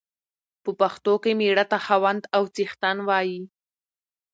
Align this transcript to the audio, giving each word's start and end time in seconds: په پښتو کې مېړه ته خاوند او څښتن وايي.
په 0.63 0.71
پښتو 0.79 1.13
کې 1.23 1.31
مېړه 1.39 1.65
ته 1.71 1.77
خاوند 1.85 2.23
او 2.35 2.43
څښتن 2.55 2.97
وايي. 3.07 3.41